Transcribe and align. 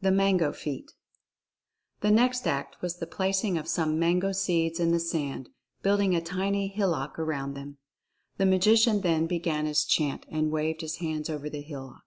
THE 0.00 0.12
MANGO 0.12 0.52
FEAT. 0.52 0.92
The 2.00 2.12
next 2.12 2.46
act 2.46 2.80
was 2.80 2.98
the 2.98 3.06
placing 3.08 3.58
of 3.58 3.66
some 3.66 3.98
mango 3.98 4.30
seeds 4.30 4.78
in 4.78 4.92
the 4.92 5.00
sand, 5.00 5.48
building 5.82 6.14
a 6.14 6.20
tiny 6.20 6.68
hillock 6.68 7.18
around 7.18 7.54
them. 7.54 7.78
The 8.36 8.46
Magician 8.46 9.00
then 9.00 9.26
began 9.26 9.66
his 9.66 9.84
chant 9.84 10.24
and 10.28 10.52
waved 10.52 10.82
his 10.82 10.98
hands 10.98 11.28
over 11.28 11.50
the 11.50 11.62
hillock. 11.62 12.04